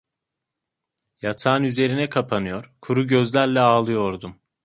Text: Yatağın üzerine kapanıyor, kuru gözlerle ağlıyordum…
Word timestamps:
Yatağın 1.21 1.63
üzerine 1.63 2.09
kapanıyor, 2.09 2.71
kuru 2.81 3.07
gözlerle 3.07 3.59
ağlıyordum… 3.59 4.35